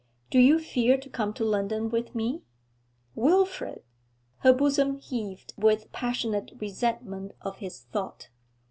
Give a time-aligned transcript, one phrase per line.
[0.31, 2.41] 'Do you fear to come to London with me?'
[3.13, 3.83] 'Wilfrid?'
[4.39, 8.29] Her bosom heaved with passionate resentment of his thought.